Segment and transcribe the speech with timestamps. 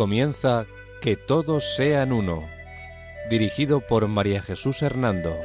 [0.00, 0.64] Comienza
[1.02, 2.48] Que todos sean uno,
[3.28, 5.36] dirigido por María Jesús Hernando.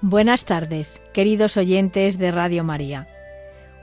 [0.00, 3.06] Buenas tardes, queridos oyentes de Radio María.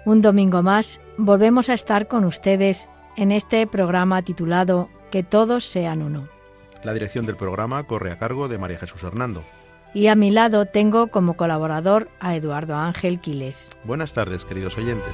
[0.03, 6.01] Un domingo más volvemos a estar con ustedes en este programa titulado Que todos sean
[6.01, 6.33] uno.
[6.83, 9.43] La dirección del programa corre a cargo de María Jesús Hernando.
[9.93, 13.71] Y a mi lado tengo como colaborador a Eduardo Ángel Quiles.
[13.83, 15.13] Buenas tardes, queridos oyentes.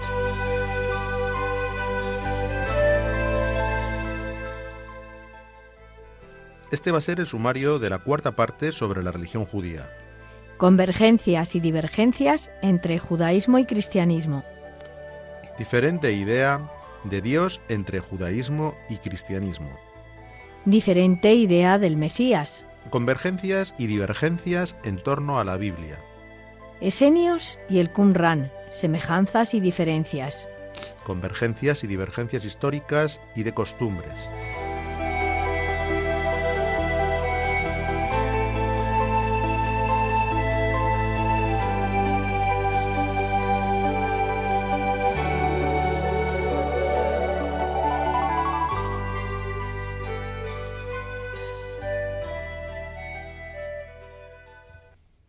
[6.71, 9.89] Este va a ser el sumario de la cuarta parte sobre la religión judía.
[10.57, 14.43] Convergencias y divergencias entre judaísmo y cristianismo.
[15.57, 16.71] Diferente idea
[17.03, 19.88] de Dios entre judaísmo y cristianismo.
[20.65, 22.65] Diferente idea del Mesías.
[22.89, 25.99] Convergencias y divergencias en torno a la Biblia.
[26.81, 30.49] Esenios y el Qumran, semejanzas y diferencias.
[31.05, 34.29] Convergencias y divergencias históricas y de costumbres.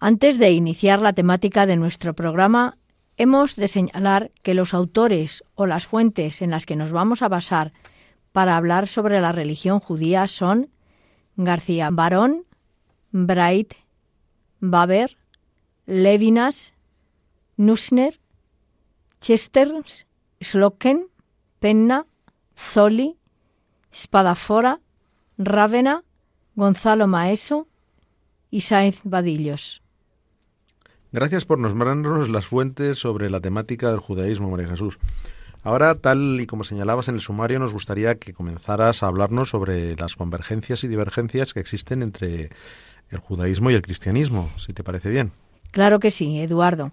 [0.03, 2.79] Antes de iniciar la temática de nuestro programa,
[3.19, 7.29] hemos de señalar que los autores o las fuentes en las que nos vamos a
[7.29, 7.75] basar
[8.33, 10.71] para hablar sobre la religión judía son
[11.37, 12.47] García Barón,
[13.13, 13.75] Bright,
[14.59, 15.19] Baber,
[15.85, 16.73] Levinas,
[17.59, 18.21] Nussner,
[19.21, 20.07] Chesterns,
[20.41, 21.09] Sloken,
[21.59, 22.07] Penna,
[22.57, 23.19] Zoli,
[23.95, 24.81] Spadafora,
[25.37, 26.05] Rávena,
[26.55, 27.69] Gonzalo Maeso
[28.51, 29.83] y Sainz Badillos.
[31.13, 34.97] Gracias por nombrarnos las fuentes sobre la temática del judaísmo, María Jesús.
[35.65, 39.97] Ahora, tal y como señalabas en el sumario, nos gustaría que comenzaras a hablarnos sobre
[39.97, 42.51] las convergencias y divergencias que existen entre
[43.11, 45.33] el judaísmo y el cristianismo, si te parece bien.
[45.73, 46.93] Claro que sí, Eduardo.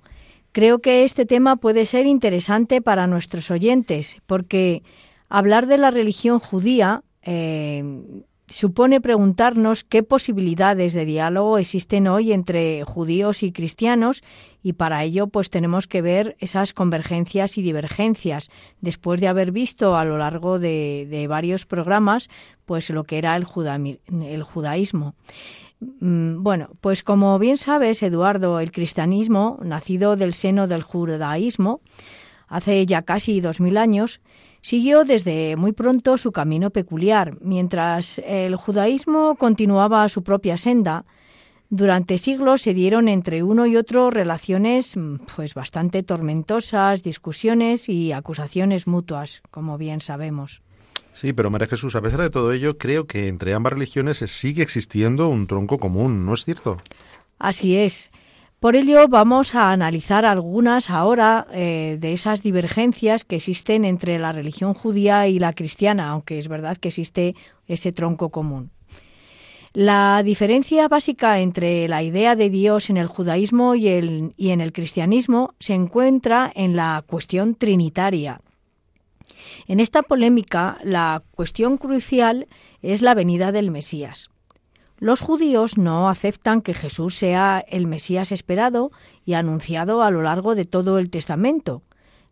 [0.51, 4.81] Creo que este tema puede ser interesante para nuestros oyentes, porque
[5.29, 7.84] hablar de la religión judía eh,
[8.47, 14.24] supone preguntarnos qué posibilidades de diálogo existen hoy entre judíos y cristianos
[14.63, 18.50] y para ello pues tenemos que ver esas convergencias y divergencias
[18.80, 22.30] después de haber visto a lo largo de, varios programas
[22.63, 25.14] pues lo que era el, judaísmo.
[26.00, 31.81] Mm, bueno, pues como bien sabes, Eduardo, el cristianismo, nacido del seno del judaísmo,
[32.47, 34.22] hace ya casi dos mil años,
[34.67, 41.05] Siguió desde muy pronto su camino peculiar, mientras el judaísmo continuaba su propia senda.
[41.69, 44.95] Durante siglos se dieron entre uno y otro relaciones
[45.38, 50.61] pues bastante tormentosas, discusiones y acusaciones mutuas, como bien sabemos.
[51.13, 54.63] Sí, pero María Jesús, a pesar de todo ello, creo que entre ambas religiones sigue
[54.63, 56.75] existiendo un tronco común, ¿no es cierto?
[57.39, 58.11] Así es.
[58.59, 64.31] Por ello vamos a analizar algunas ahora eh, de esas divergencias que existen entre la
[64.31, 67.35] religión judía y la cristiana, aunque es verdad que existe
[67.67, 68.72] ese tronco común.
[69.73, 74.62] La diferencia básica entre la idea de Dios en el judaísmo y, el, y en
[74.62, 78.41] el cristianismo se encuentra en la cuestión trinitaria.
[79.67, 82.47] En esta polémica, la cuestión crucial
[82.81, 84.31] es la venida del Mesías.
[85.00, 88.91] Los judíos no aceptan que Jesús sea el Mesías esperado
[89.25, 91.84] y anunciado a lo largo de todo el Testamento,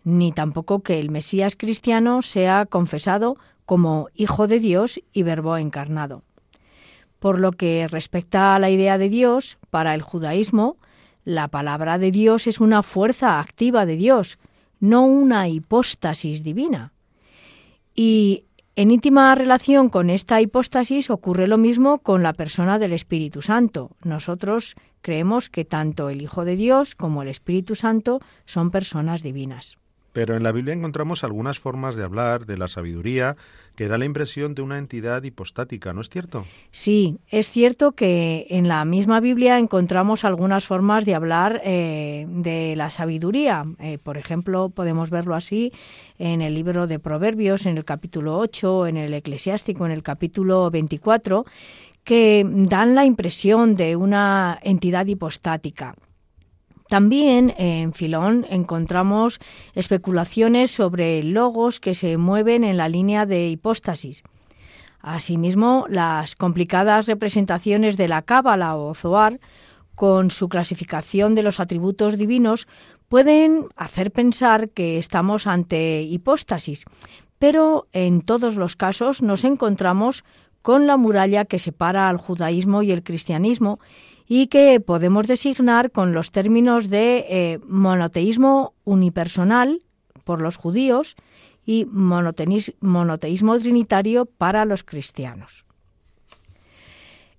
[0.04, 6.24] ni tampoco que el Mesías cristiano sea confesado como Hijo de Dios y Verbo encarnado.
[7.20, 10.78] Por lo que respecta a la idea de Dios, para el judaísmo,
[11.24, 14.40] la palabra de Dios es una fuerza activa de Dios,
[14.80, 16.94] no una hipóstasis divina.
[17.96, 18.45] Y
[18.78, 23.92] en íntima relación con esta hipóstasis ocurre lo mismo con la persona del Espíritu Santo.
[24.04, 29.78] Nosotros creemos que tanto el Hijo de Dios como el Espíritu Santo son personas divinas.
[30.16, 33.36] Pero en la Biblia encontramos algunas formas de hablar de la sabiduría
[33.76, 36.46] que da la impresión de una entidad hipostática, ¿no es cierto?
[36.72, 42.78] Sí, es cierto que en la misma Biblia encontramos algunas formas de hablar eh, de
[42.78, 43.66] la sabiduría.
[43.80, 45.74] Eh, por ejemplo, podemos verlo así
[46.18, 50.72] en el libro de Proverbios, en el capítulo 8, en el Eclesiástico, en el capítulo
[50.72, 51.46] 24,
[52.06, 55.94] que dan la impresión de una entidad hipostática.
[56.88, 59.40] También en Filón encontramos
[59.74, 64.24] especulaciones sobre logos que se mueven en la línea de hipóstasis.
[65.00, 69.40] Asimismo, las complicadas representaciones de la Cábala o Zoar,
[69.96, 72.68] con su clasificación de los atributos divinos,
[73.08, 76.86] pueden hacer pensar que estamos ante hipóstasis,
[77.40, 80.24] pero en todos los casos nos encontramos
[80.62, 83.80] con la muralla que separa al judaísmo y el cristianismo
[84.28, 89.82] y que podemos designar con los términos de eh, monoteísmo unipersonal
[90.24, 91.16] por los judíos
[91.66, 95.66] y monoteísmo trinitario para los cristianos.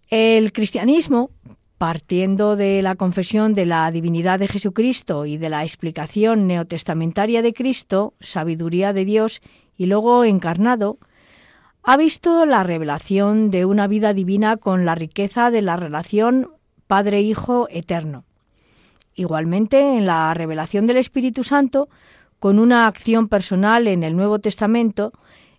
[0.09, 1.31] El cristianismo,
[1.79, 7.53] partiendo de la confesión de la divinidad de Jesucristo y de la explicación neotestamentaria de
[7.53, 9.43] Cristo, sabiduría de Dios
[9.77, 10.99] y luego encarnado,
[11.83, 16.50] ha visto la revelación de una vida divina con la riqueza de la relación
[16.87, 18.25] Padre-Hijo eterno.
[19.15, 21.88] Igualmente, en la revelación del Espíritu Santo,
[22.38, 25.12] con una acción personal en el Nuevo Testamento,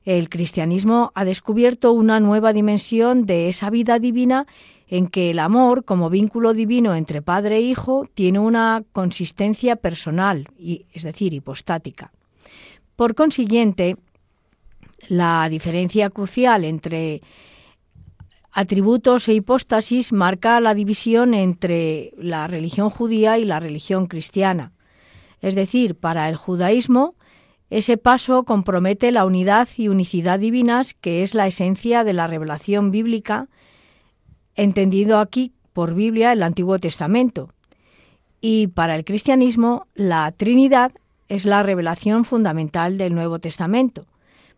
[0.06, 4.46] el cristianismo ha descubierto una nueva dimensión de esa vida divina
[4.88, 10.48] en que el amor, como vínculo divino entre padre e hijo, tiene una consistencia personal,
[10.58, 12.14] y, es decir, hipostática.
[12.96, 13.98] Por consiguiente,
[15.10, 17.22] la diferencia crucial entre
[18.58, 24.72] atributos e hipóstasis marca la división entre la religión judía y la religión cristiana.
[25.42, 27.14] Es decir, para el judaísmo,
[27.70, 32.90] ese paso compromete la unidad y unicidad divinas, que es la esencia de la revelación
[32.90, 33.48] bíblica,
[34.56, 37.54] entendido aquí por Biblia el Antiguo Testamento.
[38.42, 40.94] Y para el cristianismo, la Trinidad
[41.28, 44.08] es la revelación fundamental del Nuevo Testamento.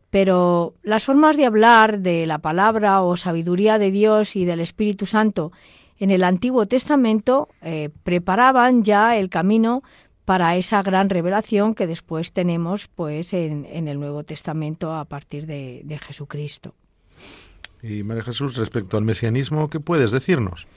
[0.09, 5.06] Pero las formas de hablar de la palabra o sabiduría de Dios y del Espíritu
[5.06, 5.51] Santo
[6.00, 9.83] en el Antiguo Testamento eh, preparaban ya el camino
[10.25, 15.81] para esa gran revelación que después tenemos pues en, el Nuevo Testamento a partir de,
[15.83, 16.75] de Jesucristo.
[17.81, 20.67] Y María Jesús, respecto al mesianismo, ¿qué puedes decirnos?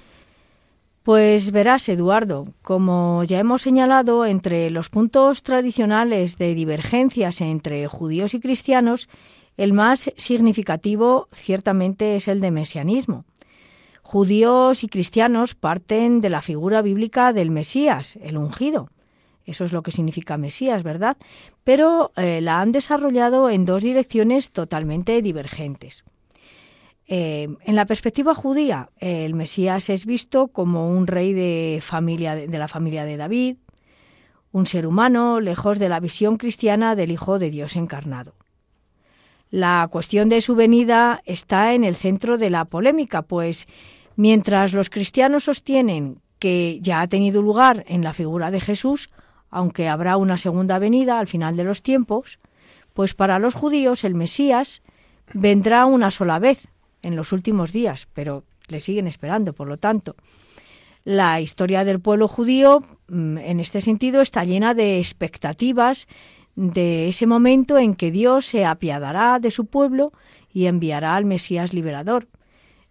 [1.03, 8.35] Pues verás, Eduardo, como ya hemos señalado, entre los puntos tradicionales de divergencias entre judíos
[8.35, 9.09] y cristianos,
[9.57, 13.25] el más significativo ciertamente es el de mesianismo.
[14.03, 18.89] Judíos y cristianos parten de la figura bíblica del Mesías, el ungido.
[19.45, 21.17] Eso es lo que significa Mesías, ¿verdad?
[21.65, 26.05] Pero eh, la han desarrollado en dos direcciones totalmente divergentes.
[27.07, 32.59] Eh, en la perspectiva judía, el Mesías es visto como un rey de, familia, de
[32.59, 33.57] la familia de David,
[34.53, 38.35] un ser humano lejos de la visión cristiana del Hijo de Dios encarnado.
[39.51, 43.67] La cuestión de su venida está en el centro de la polémica, pues
[44.17, 49.11] mientras los cristianos sostienen que ya ha tenido lugar en la figura de Jesús,
[49.51, 52.39] aunque habrá una segunda venida al final de los tiempos,
[52.95, 54.83] pues para los judíos el Mesías
[55.35, 56.69] vendrá una sola vez,
[57.03, 60.17] en los últimos días, pero le siguen esperando, por lo tanto.
[61.05, 66.07] La historia del pueblo judío, mm, en este sentido, está llena de expectativas
[66.55, 70.13] de ese momento en que Dios se apiadará de su pueblo
[70.53, 72.29] y enviará al Mesías liberador.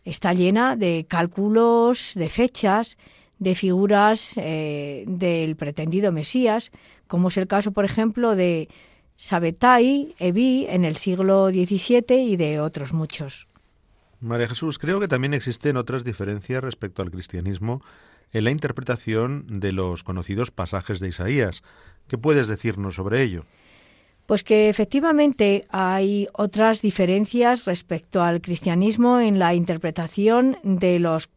[0.04, 2.98] Está llena de cálculos, de fechas,
[3.38, 6.72] de figuras eh, del pretendido Mesías,
[7.08, 8.68] como es el caso, por ejemplo, de
[9.16, 13.51] Sabetai, Evi en el siglo XVII y de otros muchos.
[14.22, 17.82] María Jesús, creo que también existen otras diferencias respecto al cristianismo
[18.32, 21.64] en la interpretación de los conocidos pasajes de Isaías.
[22.08, 23.42] ¿Qué puedes decirnos sobre ello?
[24.28, 31.30] Pues que efectivamente hay otras diferencias respecto al cristianismo en la interpretación de los,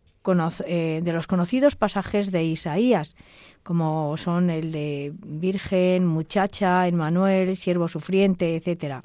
[0.66, 3.16] eh, conocidos pasajes de Isaías,
[3.62, 9.02] como son el de Virgen, muchacha, Emmanuel, siervo sufriente, etc.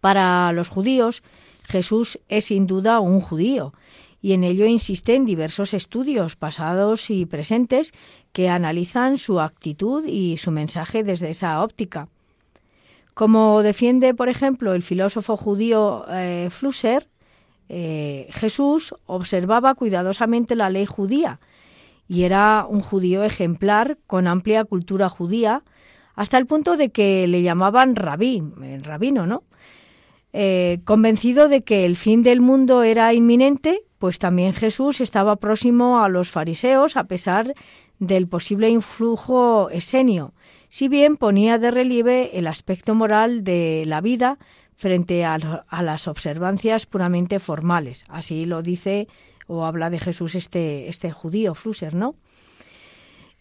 [0.00, 1.22] Para los judíos,
[1.70, 3.72] Jesús es sin duda un judío,
[4.20, 7.92] y en ello insisten diversos estudios pasados y presentes
[8.32, 12.08] que analizan su actitud y su mensaje desde esa óptica.
[13.14, 17.08] Como defiende, por ejemplo, el filósofo judío eh, Flusser,
[17.68, 21.40] eh, Jesús observaba cuidadosamente la ley judía
[22.08, 25.62] y era un judío ejemplar con amplia cultura judía,
[26.16, 28.42] hasta el punto de que le llamaban rabí,
[28.82, 29.44] rabino, ¿no?
[30.32, 36.02] Eh, convencido de que el fin del mundo era inminente, pues también Jesús estaba próximo
[36.02, 37.54] a los fariseos a pesar
[37.98, 40.32] del posible influjo esenio,
[40.68, 44.38] si bien ponía de relieve el aspecto moral de la vida
[44.74, 48.04] frente a, a las observancias puramente formales.
[48.08, 49.08] Así lo dice
[49.46, 52.14] o habla de Jesús este, este judío, Flusser, ¿no?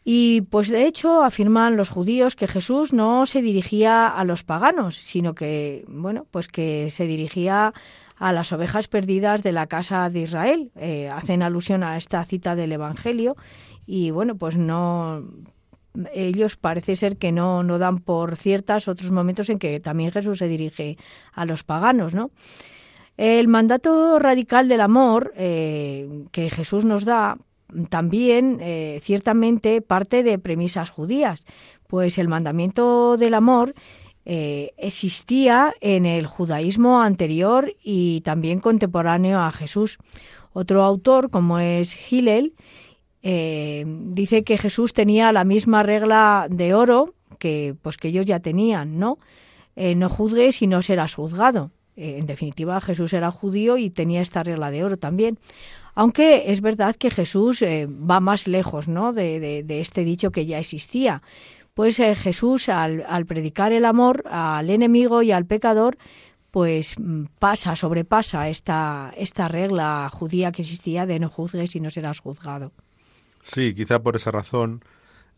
[0.03, 4.95] Y pues de hecho afirman los judíos que Jesús no se dirigía a los paganos,
[4.95, 7.73] sino que bueno, pues que se dirigía
[8.15, 10.71] a las ovejas perdidas de la casa de Israel.
[10.75, 13.35] Eh, hacen alusión a esta cita del Evangelio
[13.85, 15.23] y bueno, pues no
[16.13, 20.37] ellos parece ser que no, no dan por ciertas otros momentos en que también Jesús
[20.37, 20.97] se dirige
[21.33, 22.31] a los paganos, ¿no?
[23.17, 27.37] El mandato radical del amor eh, que Jesús nos da
[27.89, 31.43] también eh, ciertamente parte de premisas judías,
[31.87, 33.73] pues el mandamiento del amor
[34.25, 39.97] eh, existía en el judaísmo anterior y también contemporáneo a Jesús.
[40.53, 42.53] Otro autor, como es Hillel,
[43.21, 48.39] eh, dice que Jesús tenía la misma regla de oro que, pues, que ellos ya
[48.39, 49.17] tenían, ¿no?
[49.95, 51.71] no juzgues y no serás juzgado.
[51.99, 55.37] En definitiva, Jesús era judío y tenía esta regla de oro también.
[55.95, 59.11] Aunque es verdad que Jesús eh, va más lejos ¿no?
[59.11, 61.21] de, este dicho que ya existía.
[61.73, 65.97] Pues eh, Jesús, al, predicar el amor al enemigo y al pecador,
[66.51, 71.89] pues mm, pasa, sobrepasa esta, esta regla judía que existía de no juzgues y no
[71.89, 72.71] serás juzgado.
[73.43, 74.83] Sí, quizá por esa razón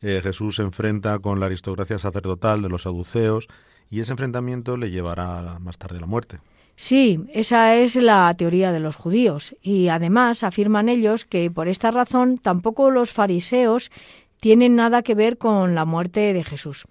[0.02, 3.48] eh, Jesús se enfrenta con la aristocracia sacerdotal de los saduceos
[3.92, 6.40] y ese enfrentamiento le llevará más tarde a la muerte.
[6.78, 11.92] Sí, esa es la teoría de los judíos y además afirman ellos que por esta
[11.92, 13.92] razón tampoco los fariseos
[14.40, 16.86] tienen nada que ver con la muerte de Jesús.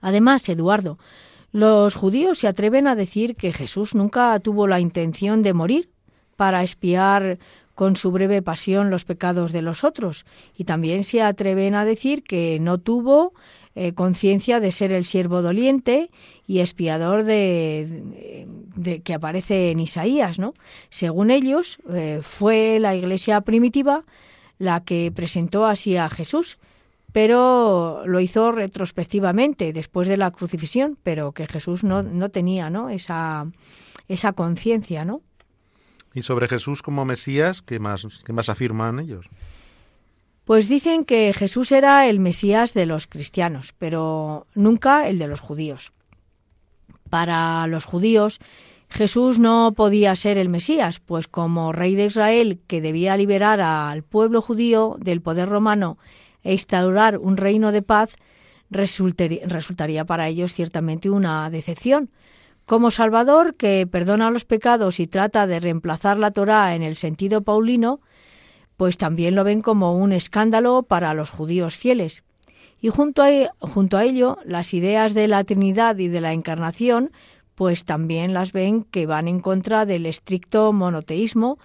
[0.00, 0.98] Además, Eduardo,
[1.50, 5.90] los judíos se atreven a decir que Jesús nunca tuvo la intención de morir
[6.36, 7.38] para espiar
[7.74, 12.22] con su breve pasión los pecados de los otros y también se atreven a decir
[12.22, 13.32] que no tuvo
[13.76, 16.10] eh, conciencia de ser el siervo doliente
[16.46, 18.46] y espiador de,
[19.02, 20.54] que aparece en Isaías, ¿no?
[20.90, 24.04] Según ellos, eh, fue la Iglesia primitiva
[24.58, 26.58] la que presentó así a Jesús,
[27.12, 32.90] pero lo hizo retrospectivamente, después de la crucifixión, pero que Jesús no, no tenía, ¿no?
[32.90, 33.46] Esa,
[34.08, 35.20] esa conciencia, ¿no?
[36.14, 39.26] Y sobre Jesús como Mesías, ¿qué más, qué más afirman ellos?
[40.44, 45.40] Pues dicen que Jesús era el Mesías de los cristianos, pero nunca el de los
[45.40, 45.92] judíos.
[47.08, 48.40] Para los judíos,
[48.90, 54.02] Jesús no podía ser el Mesías, pues como rey de Israel que debía liberar al
[54.02, 55.98] pueblo judío del poder romano
[56.42, 58.16] e instaurar un reino de paz,
[58.70, 62.10] resultaría para ellos ciertamente una decepción.
[62.66, 67.42] Como Salvador que perdona los pecados y trata de reemplazar la Torá en el sentido
[67.42, 68.00] paulino,
[68.76, 72.22] pues también lo ven como un escándalo para los judíos fieles.
[72.80, 73.28] Y junto a,
[73.60, 77.12] junto a ello, las ideas de la Trinidad y de la Encarnación,
[77.54, 81.58] pues también las ven que van en contra del estricto monoteísmo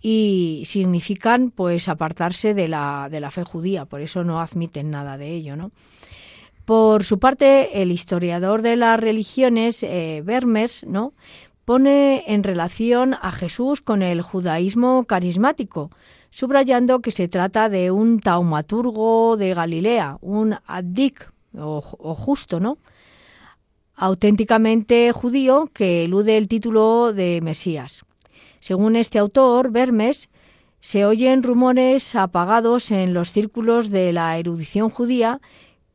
[0.00, 5.18] y significan pues apartarse de la, de la fe judía, por eso no admiten nada
[5.18, 5.72] de ello, ¿no?
[6.64, 10.22] Por su parte, el historiador de las religiones, eh,
[10.86, 11.14] ¿no?
[11.64, 15.90] pone en relación a Jesús con el judaísmo carismático,
[16.30, 22.78] subrayando que se trata de un taumaturgo de Galilea, un addik o, justo, ¿no?
[23.96, 28.06] auténticamente judío que elude el título de Mesías.
[28.58, 30.30] Según este autor, Vermes,
[30.80, 35.40] se oyen rumores apagados en los círculos de la erudición judía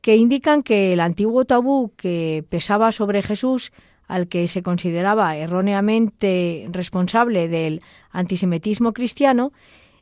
[0.01, 3.71] que indican que el antiguo tabú que pesaba sobre Jesús,
[4.07, 9.51] al que se consideraba erróneamente responsable del antisemitismo cristiano,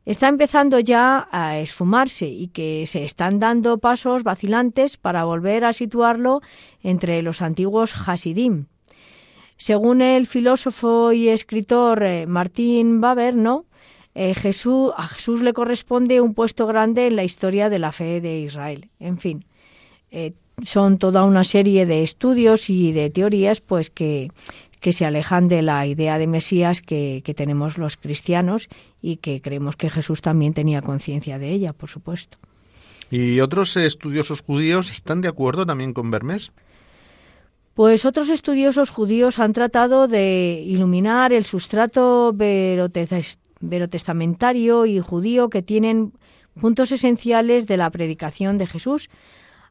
[0.05, 5.73] está empezando ya a esfumarse y que se están dando pasos vacilantes para volver a
[5.73, 6.41] situarlo
[6.81, 8.65] entre los antiguos Hasidim.
[9.57, 13.35] Según el filósofo y escritor eh, Martín Baber,
[14.15, 18.19] eh, Jesús, a Jesús le corresponde un puesto grande en la historia de la fe
[18.19, 18.89] de Israel.
[18.99, 19.45] En fin,
[20.11, 20.33] eh,
[20.63, 24.31] son toda una serie de estudios y de teorías pues que
[24.83, 28.67] que se alejan de la idea de Mesías que, tenemos los cristianos
[29.01, 32.37] y que creemos que Jesús también tenía conciencia de ella, por supuesto.
[33.09, 36.51] ¿Y otros estudiosos judíos están de acuerdo también con Bermés?
[37.75, 46.11] Pues otros estudiosos judíos han tratado de iluminar el sustrato verotestamentario y judío que tienen
[46.59, 49.09] puntos esenciales de la predicación de Jesús,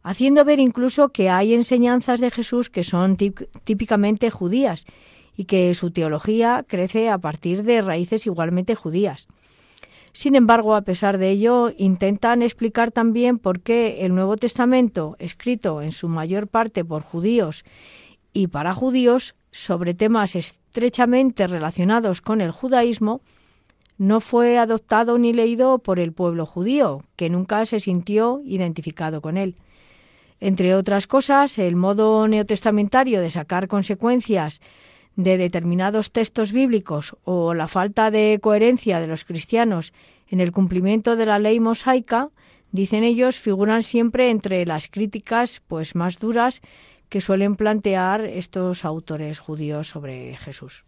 [0.02, 4.84] haciendo ver incluso que hay enseñanzas de Jesús que son típicamente judías
[5.36, 9.28] y que su teología crece a partir de raíces igualmente judías.
[10.12, 15.80] Sin embargo, a pesar de ello, intentan explicar también por qué el Nuevo Testamento, escrito
[15.80, 17.64] en su mayor parte por judíos
[18.34, 23.22] y para judíos, sobre temas estrechamente relacionados con el judaísmo,
[23.96, 29.36] no fue adoptado ni leído por el pueblo judío, que nunca se sintió identificado con
[29.36, 29.56] él.
[30.44, 34.60] Entre otras cosas, el modo neotestamentario de sacar consecuencias
[35.14, 39.92] de determinados textos bíblicos o la falta de coherencia de los cristianos
[40.26, 42.30] en el cumplimiento de la ley mosaica,
[42.72, 46.60] dicen ellos, figuran siempre entre las críticas pues más duras
[47.08, 50.84] que suelen plantear estos autores judíos sobre Jesús.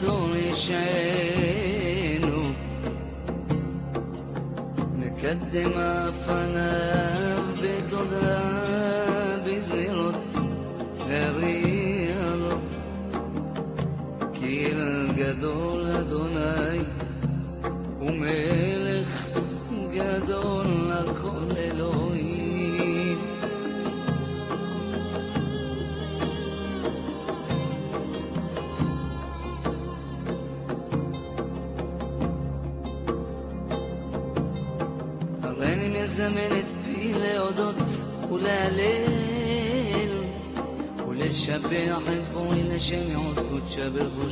[0.00, 2.40] زول شعينه
[4.98, 5.74] نقدم
[6.24, 6.89] فنان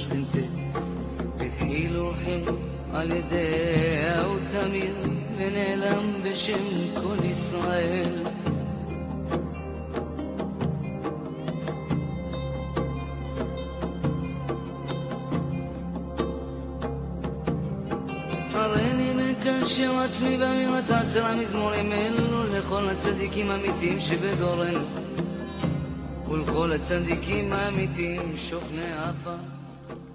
[0.07, 0.47] חנתה
[1.37, 2.55] בתחילו רחם
[2.93, 4.95] על ידיה ותמיר
[5.37, 6.59] ונעלם בשם
[7.03, 8.29] כל ישראל.
[20.09, 24.81] עצמי באמירת עשרה מזמורים אלו לכל הצדיקים האמיתיים שבדורנו.
[26.29, 29.37] ולכל הצדיקים האמיתיים שוכני עפר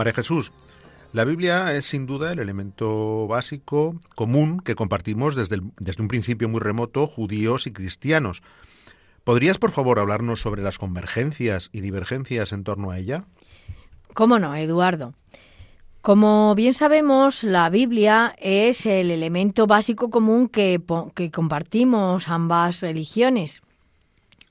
[0.00, 0.50] María Jesús,
[1.12, 6.48] la Biblia es sin duda el elemento básico, común, que compartimos desde, desde un principio
[6.48, 8.40] muy remoto judíos y cristianos.
[9.24, 13.26] ¿Podrías, por favor, hablarnos sobre las convergencias y divergencias en torno a ella?
[14.14, 15.12] ¿Cómo no, Eduardo?
[16.00, 20.80] Como bien sabemos, la Biblia es el elemento básico común que,
[21.14, 23.60] que, compartimos ambas religiones,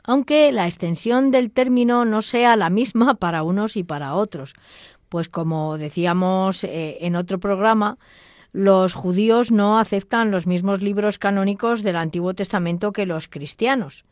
[0.03, 4.53] aunque la extensión del término no sea la misma para unos y para otros,
[5.10, 7.98] pues como decíamos eh, en otro programa,
[8.52, 14.06] los judíos no aceptan los mismos libros canónicos del Antiguo Testamento que los cristianos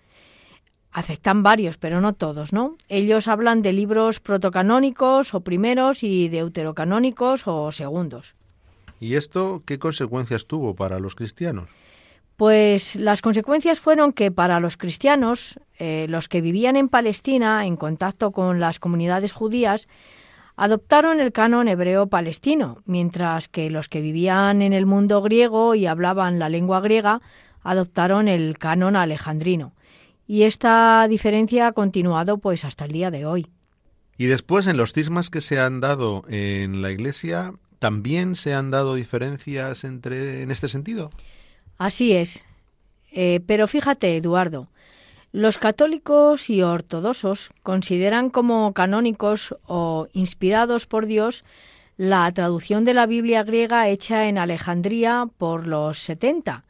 [0.92, 2.76] aceptan varios, pero no todos, ¿no?
[2.90, 8.34] Ellos hablan de libros protocanónicos o primeros y deuterocanónicos o segundos.
[9.00, 11.70] ¿Y esto qué consecuencias tuvo para los cristianos?
[12.36, 17.76] Pues las consecuencias fueron que para los cristianos, eh, los que vivían en Palestina en
[17.76, 19.88] contacto con las comunidades judías,
[20.58, 25.86] adoptaron el canon hebreo palestino, mientras que los que vivían en el mundo griego y
[25.86, 27.22] hablaban la lengua griega
[27.64, 29.74] adoptaron el canon alejandrino
[30.28, 33.48] y esta diferencia ha continuado pues hasta el día de hoy.
[34.18, 38.70] Y después en los cismas que se han dado en la Iglesia, ¿también se han
[38.70, 41.10] dado diferencias entre en este sentido?
[41.78, 42.46] Así es.
[43.12, 44.68] Eh, pero fíjate, Eduardo,
[45.32, 51.44] los católicos y ortodoxos consideran como canónicos o inspirados por Dios
[51.98, 56.64] la traducción de la Biblia griega hecha en Alejandría por los 70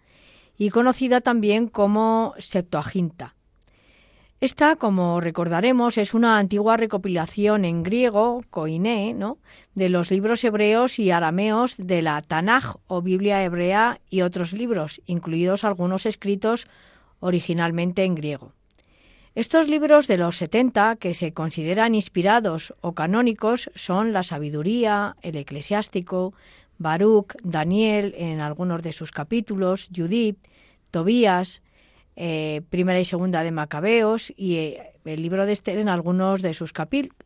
[0.57, 3.35] y conocida también como Septuaginta.
[4.39, 9.39] Esta, como recordaremos, es una antigua recopilación en griego, koiné, ¿no?
[9.73, 15.01] de los libros hebreos y arameos de la Tanaj o Biblia hebrea y otros libros,
[15.07, 16.67] incluidos algunos escritos
[17.19, 18.53] originalmente en griego.
[19.35, 25.35] Estos libros de los 70 que se consideran inspirados o canónicos son la Sabiduría, el
[25.35, 26.33] Eclesiástico,
[26.79, 30.39] Baruch, Daniel en algunos de sus capítulos, Judith,
[30.89, 31.61] Tobías,
[32.15, 36.55] eh, primera y segunda de Macabeos y eh, el libro de Esther en algunos de
[36.55, 36.73] sus,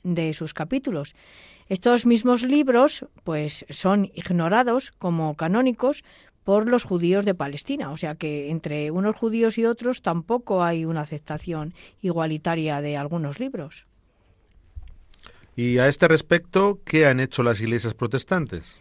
[0.03, 1.15] de sus capítulos.
[1.69, 6.03] Estos mismos libros pues son ignorados como canónicos
[6.43, 10.85] por los judíos de Palestina, o sea que entre unos judíos y otros tampoco hay
[10.85, 13.85] una aceptación igualitaria de algunos libros.
[15.55, 18.79] Y a este respecto, ¿qué han hecho las iglesias protestantes?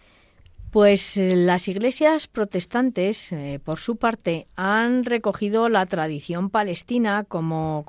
[0.70, 7.84] Pues eh, las iglesias protestantes, eh, por su parte, han recogido la tradición palestina como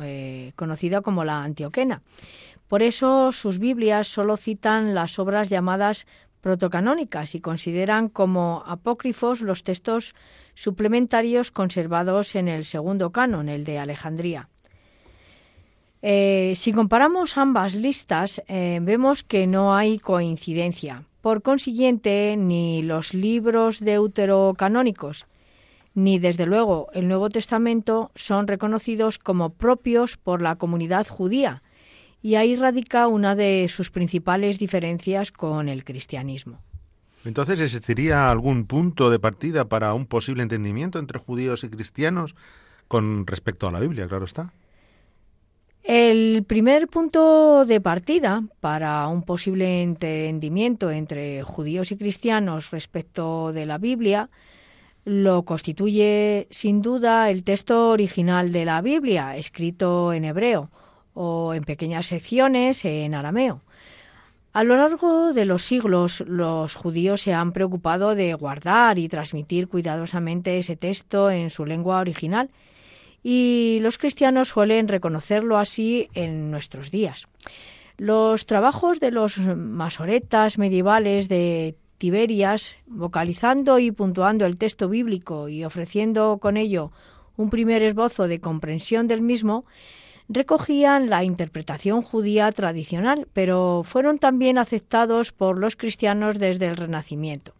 [0.00, 2.00] eh, conocida como la antioquena.
[2.66, 6.06] Por eso sus Biblias solo citan las obras llamadas
[6.40, 10.14] protocanónicas y consideran como apócrifos los textos
[10.54, 14.48] suplementarios conservados en el segundo canon, el de Alejandría.
[16.00, 21.04] Eh, si comparamos ambas listas, eh, vemos que no hay coincidencia.
[21.20, 25.26] Por consiguiente, ni los libros deuterocanónicos,
[25.94, 31.62] ni desde luego el Nuevo Testamento son reconocidos como propios por la comunidad judía,
[32.22, 36.60] y ahí radica una de sus principales diferencias con el cristianismo.
[37.24, 42.34] Entonces, ¿existiría algún punto de partida para un posible entendimiento entre judíos y cristianos
[42.86, 44.52] con respecto a la Biblia, claro está?
[45.82, 53.64] El primer punto de partida para un posible entendimiento entre judíos y cristianos respecto de
[53.64, 54.28] la Biblia
[55.04, 60.70] lo constituye sin duda el texto original de la Biblia, escrito en hebreo,
[61.20, 63.60] o en pequeñas secciones en arameo.
[64.52, 69.66] A lo largo de los siglos, los judíos se han preocupado de guardar y transmitir
[69.66, 72.50] cuidadosamente ese texto en su lengua original,
[73.24, 77.26] y los cristianos suelen reconocerlo así en nuestros días.
[77.96, 85.64] Los trabajos de los masoretas medievales de Tiberias, vocalizando y puntuando el texto bíblico y
[85.64, 86.92] ofreciendo con ello
[87.36, 89.64] un primer esbozo de comprensión del mismo,
[90.28, 97.54] recogían la interpretación judía tradicional, pero fueron también aceptados por los cristianos desde el Renacimiento.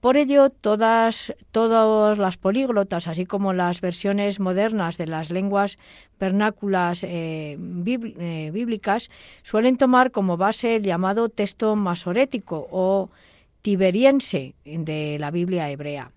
[0.00, 5.76] Por ello, todas, todas las políglotas, así como las versiones modernas de las lenguas
[6.20, 9.10] vernáculas eh, eh, bíblicas,
[9.42, 13.10] suelen tomar como base el llamado texto masorético o
[13.62, 16.12] tiberiense de la Biblia hebrea.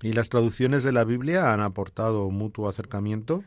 [0.00, 3.42] ¿Y las traducciones de la Biblia han aportado mutuo acercamiento?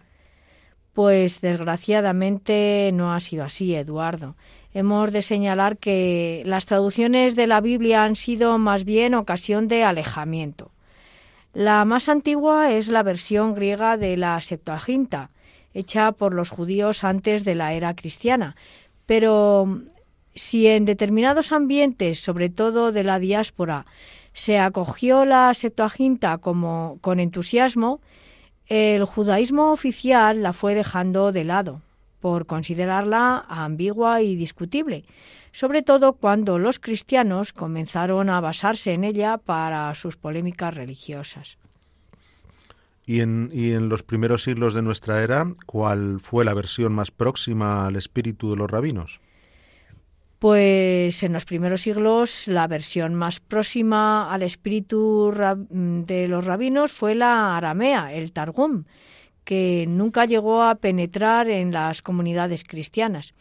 [0.97, 4.35] Pues desgraciadamente no ha sido así, Eduardo.
[4.73, 9.83] Hemos de señalar que las traducciones de la Biblia han sido más bien ocasión de
[9.83, 10.71] alejamiento.
[11.53, 15.29] La más antigua es la versión griega de la Septuaginta,
[15.75, 18.55] hecha por los judíos antes de la era cristiana.
[19.05, 19.83] Pero
[20.33, 23.85] si en determinados ambientes, sobre todo de la diáspora,
[24.33, 28.01] se acogió la Septuaginta como con entusiasmo,
[28.67, 31.81] el judaísmo oficial la fue dejando de lado
[32.19, 35.05] por considerarla ambigua y discutible,
[35.51, 41.57] sobre todo cuando los cristianos comenzaron a basarse en ella para sus polémicas religiosas.
[43.05, 47.11] ¿Y en, y en los primeros siglos de nuestra era, cuál fue la versión más
[47.11, 49.21] próxima al espíritu de los rabinos?
[50.39, 57.15] Pues en los primeros siglos la versión más próxima al espíritu de los rabinos fue
[57.15, 58.83] la aramea, el Targum,
[59.43, 63.33] que nunca llegó a penetrar en las comunidades cristianas.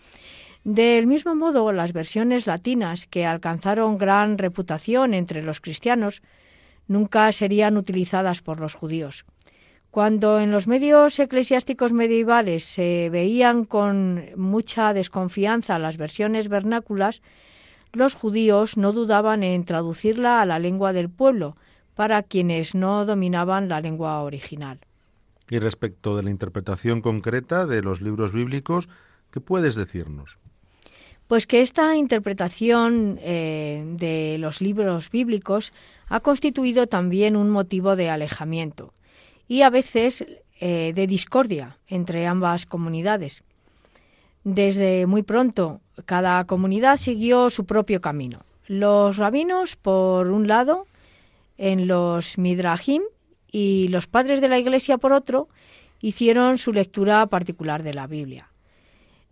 [0.65, 6.23] Del mismo modo, las versiones latinas, que alcanzaron gran reputación entre los cristianos,
[6.89, 9.27] nunca serían utilizadas por los judíos.
[9.97, 17.23] Cuando en los medios eclesiásticos medievales se veían con mucha desconfianza las versiones vernáculas,
[17.95, 21.57] los judíos no dudaban en traducirla a la lengua del pueblo,
[21.95, 24.81] para quienes no dominaban la lengua original.
[25.49, 28.91] Y respecto de la interpretación concreta de los libros bíblicos,
[29.31, 30.37] ¿qué puedes decirnos?
[31.27, 35.73] Pues que esta interpretación eh, de los libros bíblicos
[36.09, 38.93] ha constituido también un motivo de alejamiento
[39.49, 40.27] y a veces
[40.61, 43.43] eh, de discordia entre ambas comunidades.
[44.45, 48.41] Desde muy pronto, cada comunidad siguió su propio camino.
[48.67, 50.87] Los rabinos, por un lado,
[51.59, 53.03] en los midrahim,
[53.51, 55.49] y los padres de la Iglesia, por otro,
[56.01, 58.51] hicieron su lectura particular de la Biblia.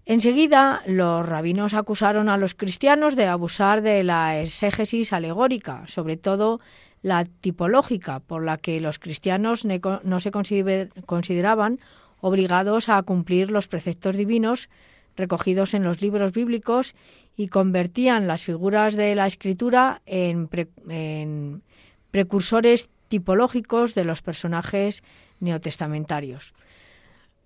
[0.07, 6.61] Enseguida, los rabinos acusaron a los cristianos de abusar de la exégesis alegórica, sobre todo
[7.05, 11.79] la tipológica, por la que los cristianos no se consideraban
[12.23, 14.71] obligados a cumplir los preceptos divinos
[15.15, 16.95] recogidos en los libros bíblicos
[17.37, 20.49] y convertían las figuras de la escritura en,
[22.11, 25.03] precursores tipológicos de los personajes
[25.41, 26.55] neotestamentarios.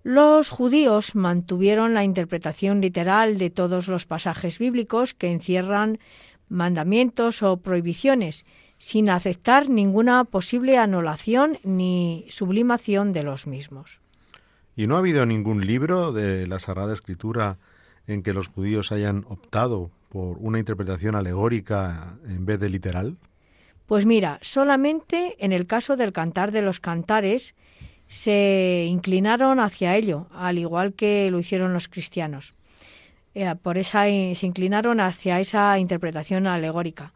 [0.03, 5.99] Los judíos mantuvieron la interpretación literal de todos los pasajes bíblicos que encierran
[6.47, 8.45] mandamientos o prohibiciones,
[8.79, 14.01] sin aceptar ninguna posible anulación ni sublimación de los mismos.
[14.75, 17.57] ¿Y no ha habido ningún libro de la Sagrada Escritura
[18.07, 23.17] en que los judíos hayan optado por una interpretación alegórica en vez de literal?
[23.85, 27.55] Pues mira, solamente en el caso del Cantar de los Cantares
[28.07, 32.55] se inclinaron hacia ello, al igual que lo hicieron los cristianos.
[33.35, 37.13] Eh, por esa se inclinaron hacia esa interpretación alegórica.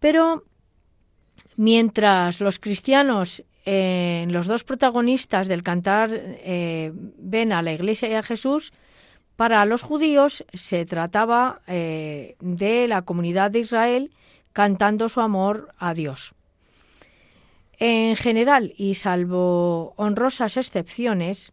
[0.00, 0.44] Pero
[1.56, 8.14] mientras los cristianos en los dos protagonistas del cantar eh, ven a la Iglesia y
[8.14, 8.72] a Jesús,
[9.34, 14.10] para los judíos se trataba eh, de la comunidad de Israel
[14.52, 16.34] cantando su amor a Dios.
[17.78, 21.52] En general, y salvo honrosas excepciones,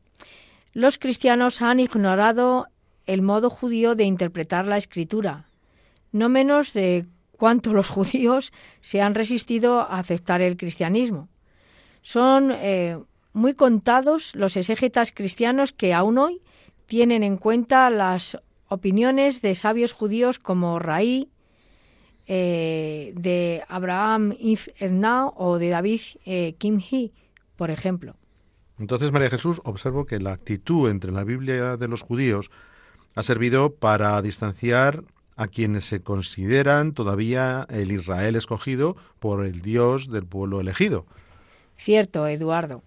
[0.71, 2.67] los cristianos han ignorado
[3.05, 5.45] el modo judío de interpretar la escritura,
[6.13, 7.05] no menos de
[7.37, 11.29] cuánto los judíos se han resistido a aceptar el cristianismo.
[12.01, 12.97] Son eh,
[13.33, 16.41] muy contados los exégetas cristianos que aún hoy
[16.85, 21.29] tienen en cuenta las opiniones de sabios judíos como Raí,
[22.27, 24.69] eh, de Abraham If
[25.35, 27.11] o de David eh, Kim Hee,
[27.57, 28.15] por ejemplo.
[28.79, 32.49] Entonces, María Jesús, observo que la actitud entre la Biblia de los judíos
[33.15, 35.03] ha servido para distanciar
[35.35, 41.05] a quienes se consideran todavía el Israel escogido por el Dios del pueblo elegido.
[41.75, 42.83] Cierto, Eduardo.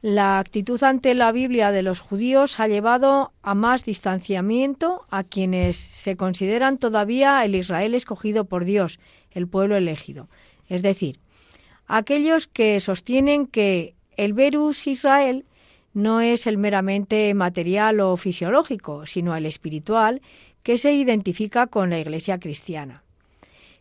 [0.00, 5.76] La actitud ante la Biblia de los judíos ha llevado a más distanciamiento a quienes
[5.76, 9.00] se consideran todavía el Israel escogido por Dios,
[9.32, 10.28] el pueblo elegido.
[10.68, 11.18] Es decir,
[11.88, 15.46] aquellos que sostienen que el Verus Israel
[15.94, 20.22] no es el meramente material o fisiológico, sino el espiritual
[20.68, 23.02] que se identifica con la Iglesia cristiana.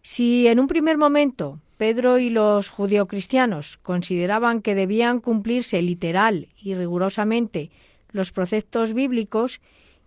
[0.04, 6.76] Si en un primer momento Pedro y los judeocristianos consideraban que debían cumplirse literal y
[6.76, 7.72] rigurosamente
[8.14, 9.60] los preceptos bíblicos,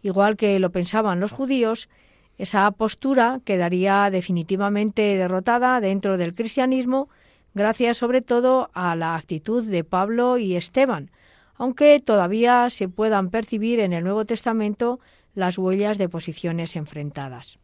[0.03, 1.90] igual que lo pensaban los judíos,
[2.38, 7.11] esa postura quedaría definitivamente derrotada dentro del cristianismo
[7.53, 11.11] gracias sobre todo a la actitud de Pablo y Esteban,
[11.57, 14.99] aunque todavía se puedan percibir en el Nuevo Testamento
[15.35, 17.59] las huellas de posiciones enfrentadas.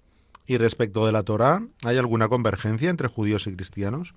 [0.46, 4.14] Y respecto de la Torá, ¿hay alguna convergencia entre judíos y cristianos?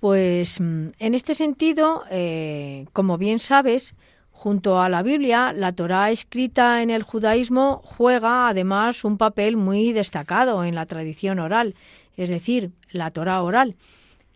[0.00, 3.94] Pues mm, en este sentido, eh, como bien sabes,
[4.30, 9.92] junto a la Biblia, la Torá escrita en el judaísmo juega además un papel muy
[9.92, 11.74] destacado en la tradición oral,
[12.16, 13.74] es decir, la Torá oral,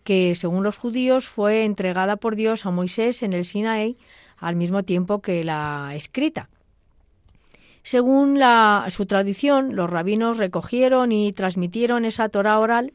[0.03, 3.97] que según los judíos fue entregada por Dios a Moisés en el Sinaí
[4.39, 6.49] al mismo tiempo que la escrita.
[7.83, 12.93] Según la, su tradición, los rabinos recogieron y transmitieron esa Torah oral.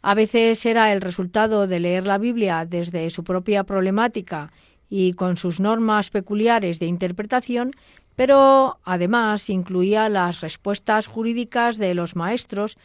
[0.00, 4.50] A veces era el resultado de leer la Biblia desde su propia problemática
[4.88, 7.72] y con sus normas peculiares de interpretación,
[8.16, 12.78] pero además incluía las respuestas jurídicas de los maestros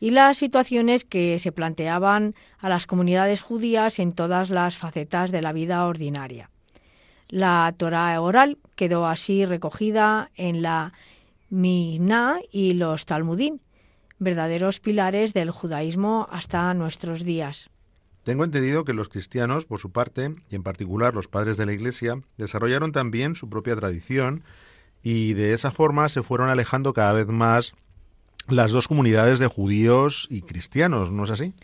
[0.00, 5.42] y las situaciones que se planteaban a las comunidades judías en todas las facetas de
[5.42, 6.51] la vida ordinaria.
[7.32, 10.92] La Torah oral quedó así recogida en la
[11.48, 13.58] Mishnah y los Talmudim,
[14.18, 17.70] verdaderos pilares del judaísmo hasta nuestros días.
[18.22, 21.72] Tengo entendido que los cristianos, por su parte, y en particular los padres de la
[21.72, 24.44] Iglesia, desarrollaron también su propia tradición
[25.02, 27.72] y de esa forma se fueron alejando cada vez más
[28.46, 31.54] las dos comunidades de judíos y cristianos, ¿no es así?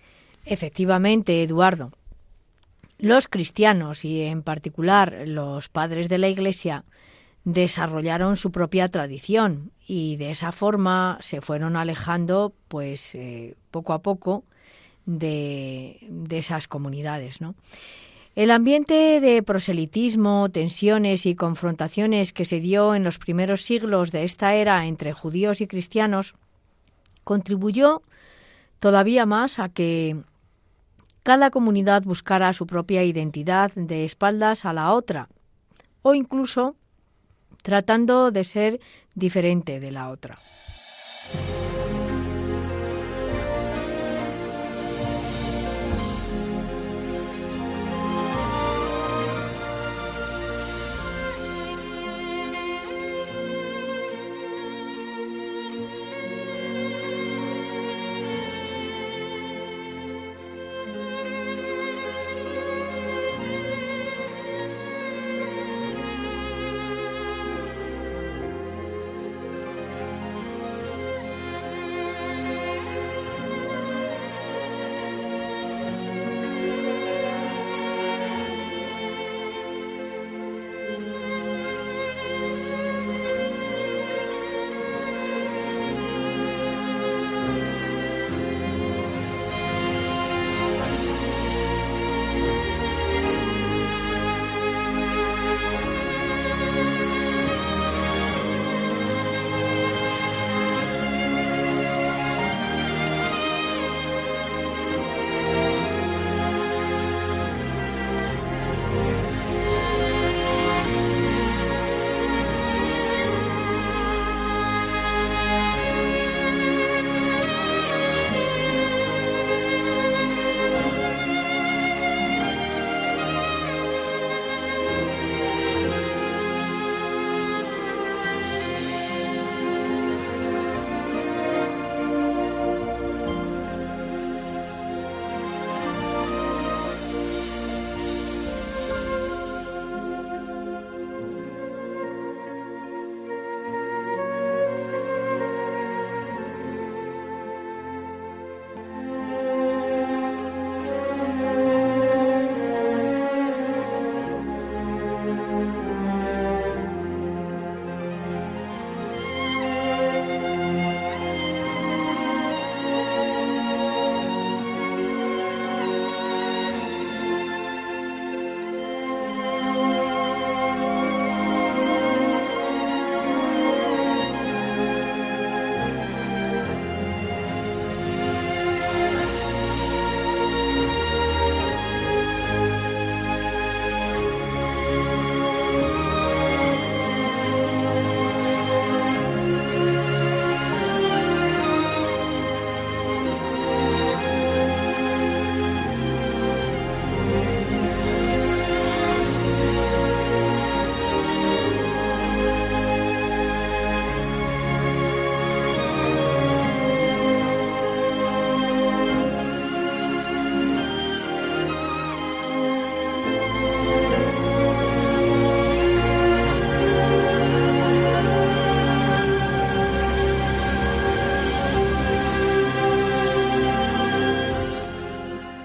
[0.46, 1.92] Efectivamente, Eduardo.
[2.98, 6.84] Los cristianos y en particular los padres de la Iglesia
[7.44, 14.02] desarrollaron su propia tradición y de esa forma se fueron alejando pues eh, poco a
[14.02, 14.44] poco
[15.06, 17.38] de, de esas comunidades.
[18.34, 24.24] El ambiente de proselitismo, tensiones y confrontaciones que se dio en los primeros siglos de
[24.24, 26.34] esta era entre judíos y cristianos
[27.24, 28.02] contribuyó
[28.80, 30.16] todavía más a que
[31.28, 35.28] cada comunidad buscara su propia identidad de espaldas a la otra,
[36.00, 36.74] o incluso
[37.62, 38.80] tratando de ser
[39.14, 40.38] diferente de la otra.